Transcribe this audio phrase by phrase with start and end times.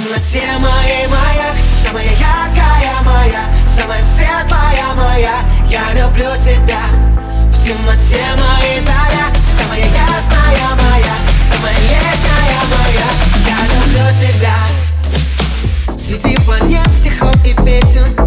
[0.00, 6.80] темноте моей маяк Самая яркая моя, самая светлая моя Я люблю тебя
[7.50, 9.28] В темноте моей заря
[9.58, 11.14] Самая ясная моя,
[11.50, 13.08] самая летняя моя
[13.46, 14.56] Я люблю тебя.
[15.98, 18.19] Среди планет, стихов и песен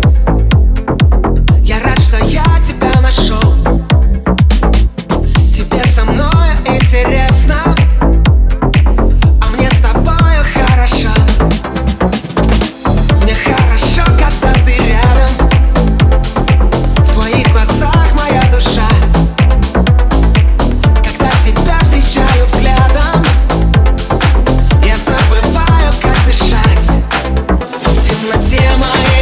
[28.32, 29.13] темной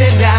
[0.00, 0.29] В